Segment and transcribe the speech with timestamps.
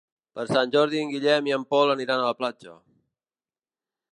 [0.37, 2.77] Per Sant Jordi en Guillem i en Pol aniran a la platja.